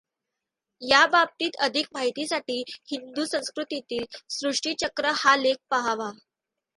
या 0.81 1.05
बाबतीत 1.07 1.55
अधिक 1.59 1.87
माहितीसाठी 1.93 2.57
हिंदु 2.91 3.25
संस्कृतीतील 3.25 4.05
सृष्टिचक्र 4.29 5.11
हा 5.15 5.35
लेख 5.35 5.57
पहावा. 5.69 6.09